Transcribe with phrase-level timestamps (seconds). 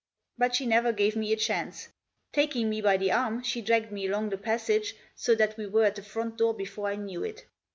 [0.35, 1.89] But she never gave me a chance.
[2.33, 5.83] Taking me by the arm she dragged me along the passage so that we were
[5.85, 7.45] at the front door before I knew it.